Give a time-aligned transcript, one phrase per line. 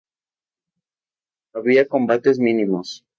[1.53, 2.87] Había combates mínimos.